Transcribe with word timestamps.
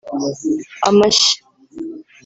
(amashyi) 0.89 1.33